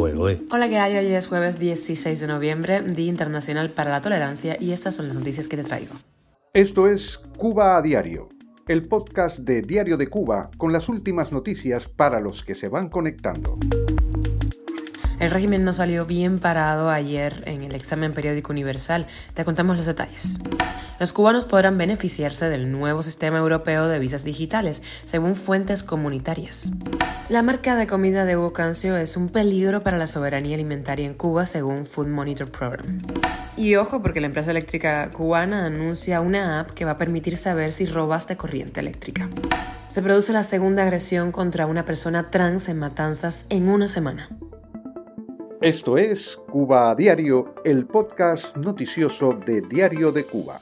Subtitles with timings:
[0.00, 0.40] Pues, oye.
[0.50, 0.96] Hola, ¿qué hay?
[0.96, 5.16] Hoy es jueves 16 de noviembre, Día Internacional para la Tolerancia, y estas son las
[5.18, 5.94] noticias que te traigo.
[6.54, 8.30] Esto es Cuba a Diario,
[8.66, 12.88] el podcast de Diario de Cuba con las últimas noticias para los que se van
[12.88, 13.58] conectando.
[15.18, 19.06] El régimen no salió bien parado ayer en el examen periódico universal.
[19.34, 20.38] Te contamos los detalles.
[21.00, 26.72] Los cubanos podrán beneficiarse del nuevo sistema europeo de visas digitales, según fuentes comunitarias.
[27.30, 31.14] La marca de comida de Hugo Cancio es un peligro para la soberanía alimentaria en
[31.14, 33.00] Cuba, según Food Monitor Program.
[33.56, 37.72] Y ojo, porque la empresa eléctrica cubana anuncia una app que va a permitir saber
[37.72, 39.30] si robaste corriente eléctrica.
[39.88, 44.28] Se produce la segunda agresión contra una persona trans en Matanzas en una semana.
[45.62, 50.60] Esto es Cuba a Diario, el podcast noticioso de Diario de Cuba.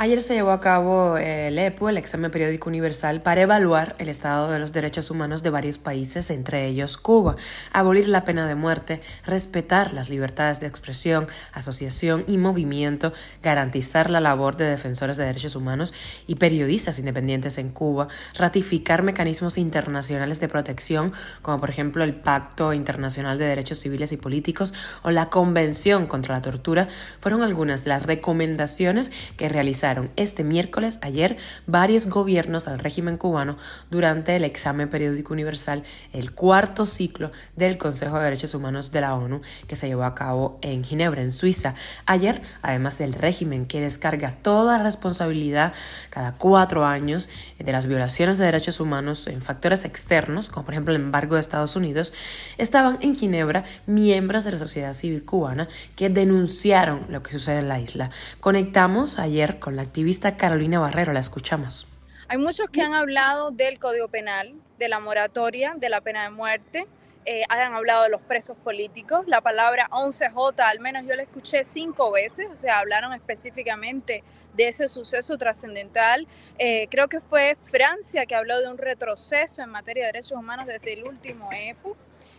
[0.00, 4.48] Ayer se llevó a cabo el EPU, el examen periódico universal, para evaluar el estado
[4.48, 7.34] de los derechos humanos de varios países, entre ellos Cuba,
[7.72, 14.20] abolir la pena de muerte, respetar las libertades de expresión, asociación y movimiento, garantizar la
[14.20, 15.92] labor de defensores de derechos humanos
[16.28, 22.72] y periodistas independientes en Cuba, ratificar mecanismos internacionales de protección, como por ejemplo el Pacto
[22.72, 26.86] Internacional de Derechos Civiles y Políticos o la Convención contra la Tortura,
[27.18, 31.36] fueron algunas de las recomendaciones que realizaron este miércoles, ayer,
[31.66, 33.56] varios gobiernos al régimen cubano
[33.90, 39.14] durante el examen periódico universal, el cuarto ciclo del Consejo de Derechos Humanos de la
[39.14, 41.74] ONU, que se llevó a cabo en Ginebra, en Suiza.
[42.06, 45.72] Ayer, además del régimen que descarga toda responsabilidad
[46.10, 50.94] cada cuatro años de las violaciones de derechos humanos en factores externos, como por ejemplo
[50.94, 52.12] el embargo de Estados Unidos,
[52.58, 57.68] estaban en Ginebra miembros de la sociedad civil cubana que denunciaron lo que sucede en
[57.68, 58.10] la isla.
[58.40, 61.12] Conectamos ayer con la activista Carolina Barrero.
[61.12, 61.86] La escuchamos.
[62.26, 66.30] Hay muchos que han hablado del Código Penal, de la moratoria, de la pena de
[66.30, 66.88] muerte,
[67.24, 69.28] eh, han hablado de los presos políticos.
[69.28, 74.66] La palabra 11J, al menos yo la escuché cinco veces, o sea, hablaron específicamente de
[74.66, 76.26] ese suceso trascendental.
[76.58, 80.66] Eh, creo que fue Francia que habló de un retroceso en materia de derechos humanos
[80.66, 81.94] desde el último EPU.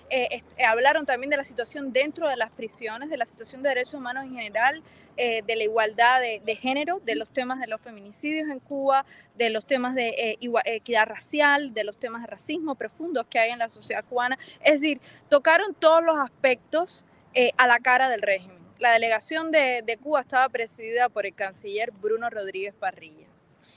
[0.10, 3.70] Eh, eh, hablaron también de la situación dentro de las prisiones, de la situación de
[3.70, 4.82] derechos humanos en general,
[5.18, 9.06] eh, de la igualdad de, género, de los temas de los feminicidios en Cuba,
[9.36, 13.60] de los temas de equidad racial, de los temas de racismo profundos que hay en
[13.60, 14.40] la sociedad cubana.
[14.62, 15.00] Es decir,
[15.30, 17.06] tocaron todos los aspectos
[17.58, 18.58] a la cara del régimen.
[18.80, 23.29] La delegación de Cuba estaba presidida por el canciller Bruno Rodríguez Parrilla.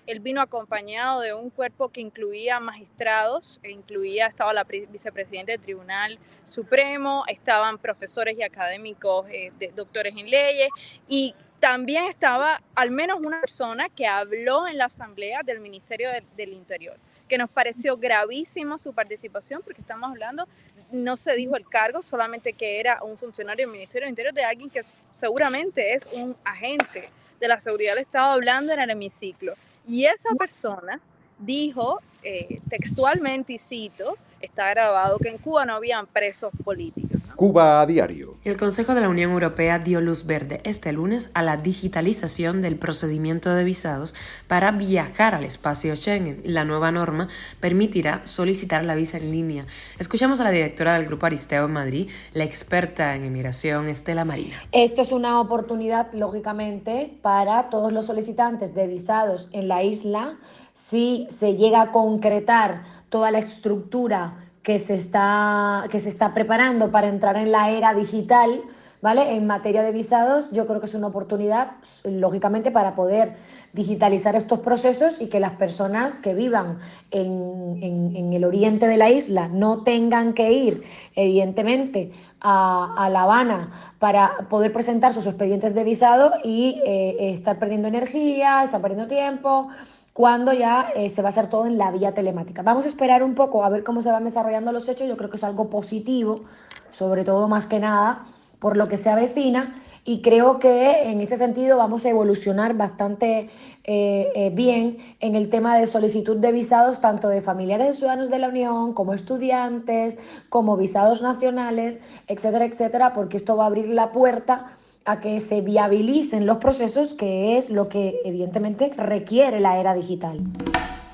[0.07, 5.61] Él vino acompañado de un cuerpo que incluía magistrados, e incluía, estaba la vicepresidenta del
[5.61, 10.69] Tribunal Supremo, estaban profesores y académicos, eh, doctores en leyes,
[11.09, 16.53] y también estaba al menos una persona que habló en la asamblea del Ministerio del
[16.53, 16.97] Interior,
[17.29, 20.49] que nos pareció gravísima su participación, porque estamos hablando
[20.91, 24.43] no se dijo el cargo, solamente que era un funcionario del Ministerio del Interior, de
[24.43, 27.05] alguien que seguramente es un agente
[27.39, 29.53] de la seguridad del Estado hablando en el hemiciclo.
[29.87, 31.01] Y esa persona
[31.45, 37.33] dijo eh, textualmente, y cito, está grabado, que en Cuba no habían presos políticos.
[37.35, 38.37] Cuba a diario.
[38.45, 42.77] El Consejo de la Unión Europea dio luz verde este lunes a la digitalización del
[42.77, 44.15] procedimiento de visados
[44.47, 46.41] para viajar al espacio Schengen.
[46.45, 47.29] La nueva norma
[47.61, 49.67] permitirá solicitar la visa en línea.
[49.99, 54.63] Escuchamos a la directora del Grupo Aristeo en Madrid, la experta en emigración Estela Marina.
[54.71, 60.39] Esto es una oportunidad, lógicamente, para todos los solicitantes de visados en la isla
[60.73, 66.91] si se llega a concretar toda la estructura que se está, que se está preparando
[66.91, 68.63] para entrar en la era digital,
[69.01, 69.35] ¿vale?
[69.35, 71.73] En materia de visados, yo creo que es una oportunidad,
[72.05, 73.35] lógicamente, para poder
[73.73, 76.79] digitalizar estos procesos y que las personas que vivan
[77.11, 80.83] en, el oriente de la isla no tengan que ir,
[81.17, 87.89] evidentemente, a, La Habana para poder presentar sus expedientes de visado y eh, estar perdiendo
[87.89, 89.69] energía, estar perdiendo tiempo,
[90.13, 92.63] cuando ya eh, se va a hacer todo en la vía telemática.
[92.63, 95.09] Vamos a esperar un poco a ver cómo se van desarrollando los hechos.
[95.09, 96.45] Yo creo que es algo positivo,
[96.91, 98.27] sobre todo más que nada
[98.59, 99.83] por lo que se avecina.
[100.05, 103.51] Y creo que en este sentido vamos a evolucionar bastante
[103.85, 108.29] eh, eh, bien en el tema de solicitud de visados, tanto de familiares de ciudadanos
[108.29, 110.19] de la Unión, como estudiantes,
[110.49, 115.61] como visados nacionales, etcétera, etcétera, porque esto va a abrir la puerta a que se
[115.61, 120.41] viabilicen los procesos, que es lo que evidentemente requiere la era digital.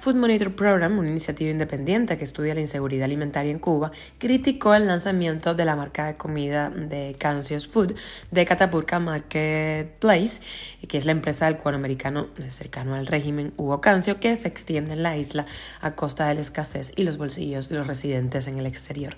[0.09, 4.87] Food Monitor Program, una iniciativa independiente que estudia la inseguridad alimentaria en Cuba, criticó el
[4.87, 7.93] lanzamiento de la marca de comida de Cancios Food
[8.31, 10.41] de Catapurca Marketplace,
[10.89, 15.03] que es la empresa del cubanoamericano cercano al régimen Hugo Cancio, que se extiende en
[15.03, 15.45] la isla
[15.83, 19.15] a costa de la escasez y los bolsillos de los residentes en el exterior.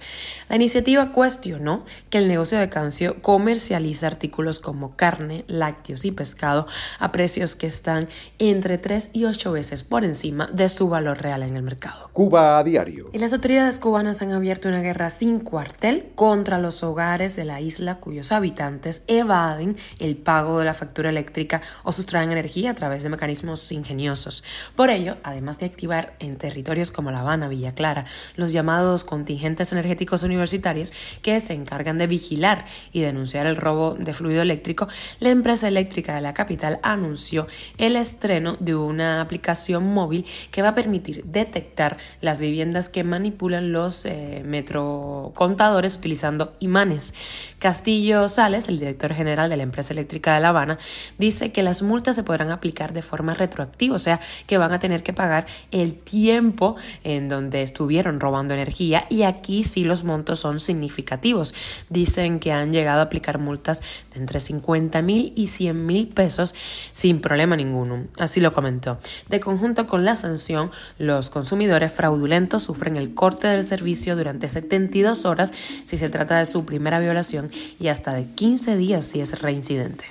[0.49, 6.67] La iniciativa cuestionó que el negocio de Cancio comercializa artículos como carne, lácteos y pescado
[6.99, 8.09] a precios que están
[8.41, 12.11] entre 3 y 8 veces por encima de su valor real en el mercado.
[12.13, 13.11] Cuba a diario.
[13.13, 17.61] Y las autoridades cubanas han abierto una guerra sin cuartel contra los hogares de la
[17.61, 23.03] isla cuyos habitantes evaden el pago de la factura eléctrica o sustraen energía a través
[23.03, 24.45] de mecanismos ingeniosos.
[24.77, 28.05] Por ello, además de activar en territorios como La Habana, Villa Clara,
[28.37, 30.93] los llamados contingentes energéticos universitarios
[31.23, 34.89] que se encargan de vigilar y denunciar el robo de fluido eléctrico,
[35.19, 37.47] la empresa eléctrica de la capital anunció
[37.79, 43.73] el estreno de una aplicación móvil que va a permitir detectar las viviendas que manipulan
[43.73, 47.15] los eh, metrocontadores utilizando imanes.
[47.59, 50.79] Castillo Sales, el director general de la empresa eléctrica de La Habana,
[51.19, 54.79] dice que las multas se podrán aplicar de forma retroactiva, o sea, que van a
[54.79, 60.39] tener que pagar el tiempo en donde estuvieron robando energía y aquí sí los montos
[60.39, 61.55] son significativos.
[61.89, 63.83] Dicen que han llegado a aplicar multas
[64.15, 66.55] de entre 50 mil y 100 mil pesos
[66.93, 68.07] sin problema ninguno.
[68.19, 68.99] Así lo comentó.
[69.29, 70.50] De conjunto con la sanción,
[70.99, 75.53] los consumidores fraudulentos sufren el corte del servicio durante 72 horas
[75.85, 80.07] si se trata de su primera violación y hasta de 15 días si es reincidente.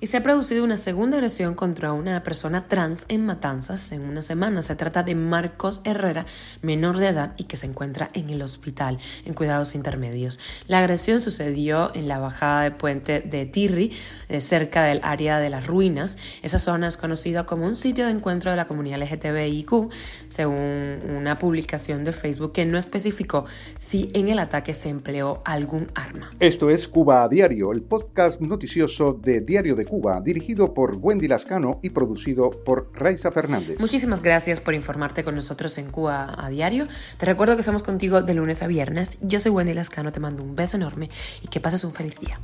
[0.00, 4.22] Y se ha producido una segunda agresión contra una persona trans en Matanzas en una
[4.22, 4.62] semana.
[4.62, 6.26] Se trata de Marcos Herrera,
[6.62, 10.38] menor de edad y que se encuentra en el hospital en cuidados intermedios.
[10.66, 13.92] La agresión sucedió en la bajada de puente de Tirri,
[14.28, 16.18] eh, cerca del área de las ruinas.
[16.42, 18.98] Esa zona es conocida como un sitio de encuentro de la comunidad
[20.28, 23.44] Según una publicación de Facebook que no especificó
[23.78, 26.32] si en el ataque se empleó algún arma.
[26.40, 31.28] Esto es Cuba a Diario, el podcast noticioso de Diario de Cuba, dirigido por Wendy
[31.28, 33.78] Lascano y producido por Raiza Fernández.
[33.78, 36.88] Muchísimas gracias por informarte con nosotros en Cuba a Diario.
[37.18, 39.18] Te recuerdo que estamos contigo de lunes a viernes.
[39.20, 41.10] Yo soy Wendy Lascano, te mando un beso enorme
[41.42, 42.38] y que pases un feliz día.